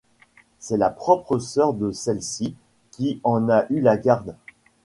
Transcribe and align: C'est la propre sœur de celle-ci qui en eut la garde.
C'est 0.57 0.77
la 0.77 0.89
propre 0.89 1.37
sœur 1.37 1.75
de 1.75 1.91
celle-ci 1.91 2.55
qui 2.89 3.19
en 3.23 3.47
eut 3.69 3.81
la 3.81 3.97
garde. 3.97 4.35